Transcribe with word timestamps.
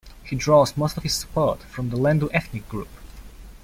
He 0.23 0.35
draws 0.35 0.75
most 0.75 0.97
of 0.97 1.03
his 1.03 1.13
support 1.13 1.61
from 1.61 1.91
the 1.91 1.95
Lendu 1.95 2.27
ethnic 2.33 2.67
group. 2.67 2.89